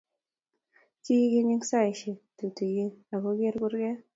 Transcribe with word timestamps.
Kiikeny 1.03 1.49
eng 1.53 1.65
saishike 1.69 2.21
tutikin 2.37 2.89
akoker 3.13 3.53
kurget 3.61 3.99